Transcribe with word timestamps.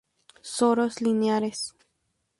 Soros 0.53 0.99
lineares. 1.05 1.59